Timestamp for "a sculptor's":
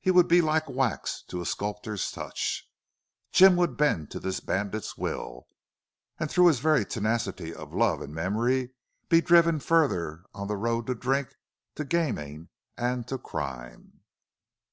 1.40-2.10